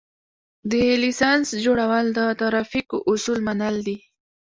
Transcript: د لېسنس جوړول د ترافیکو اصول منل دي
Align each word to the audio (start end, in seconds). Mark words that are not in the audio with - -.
د 0.69 0.71
لېسنس 1.01 1.47
جوړول 1.65 2.05
د 2.17 2.19
ترافیکو 2.41 2.97
اصول 3.11 3.39
منل 3.47 3.75
دي 3.87 3.97